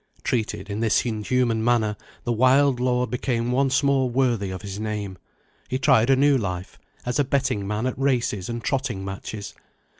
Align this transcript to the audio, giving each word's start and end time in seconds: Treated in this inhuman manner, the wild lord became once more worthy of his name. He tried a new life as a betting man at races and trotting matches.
Treated 0.23 0.67
in 0.67 0.79
this 0.79 1.05
inhuman 1.05 1.63
manner, 1.63 1.95
the 2.23 2.31
wild 2.31 2.79
lord 2.79 3.11
became 3.11 3.51
once 3.51 3.83
more 3.83 4.09
worthy 4.09 4.49
of 4.49 4.63
his 4.63 4.79
name. 4.79 5.15
He 5.69 5.77
tried 5.77 6.09
a 6.09 6.15
new 6.15 6.39
life 6.39 6.79
as 7.05 7.19
a 7.19 7.23
betting 7.23 7.67
man 7.67 7.85
at 7.85 7.99
races 7.99 8.49
and 8.49 8.63
trotting 8.63 9.05
matches. 9.05 9.53